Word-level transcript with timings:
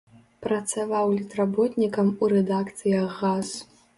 Працаваў 0.45 1.11
літработнікам 1.17 2.09
у 2.23 2.31
рэдакцыях 2.35 3.07
газ. 3.21 3.55